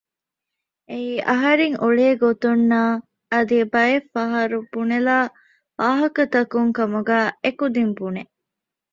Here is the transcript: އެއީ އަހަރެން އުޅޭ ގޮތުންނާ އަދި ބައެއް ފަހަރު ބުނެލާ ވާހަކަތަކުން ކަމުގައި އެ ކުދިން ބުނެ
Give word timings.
އެއީ 0.89 1.13
އަހަރެން 1.29 1.75
އުޅޭ 1.83 2.07
ގޮތުންނާ 2.23 2.79
އަދި 3.31 3.59
ބައެއް 3.73 4.09
ފަހަރު 4.13 4.57
ބުނެލާ 4.71 5.17
ވާހަކަތަކުން 5.79 6.71
ކަމުގައި 6.77 7.29
އެ 7.43 7.49
ކުދިން 7.59 7.93
ބުނެ 7.99 8.21